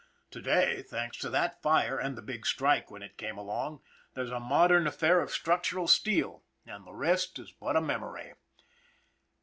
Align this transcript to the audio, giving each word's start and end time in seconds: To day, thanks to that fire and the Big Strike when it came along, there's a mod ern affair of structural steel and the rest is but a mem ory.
To 0.31 0.41
day, 0.41 0.81
thanks 0.81 1.15
to 1.19 1.29
that 1.29 1.61
fire 1.61 1.99
and 1.99 2.17
the 2.17 2.23
Big 2.23 2.47
Strike 2.47 2.89
when 2.89 3.03
it 3.03 3.19
came 3.19 3.37
along, 3.37 3.83
there's 4.15 4.31
a 4.31 4.39
mod 4.39 4.71
ern 4.71 4.87
affair 4.87 5.21
of 5.21 5.29
structural 5.29 5.87
steel 5.87 6.43
and 6.65 6.87
the 6.87 6.95
rest 6.95 7.37
is 7.37 7.51
but 7.51 7.75
a 7.75 7.81
mem 7.81 8.01
ory. 8.03 8.33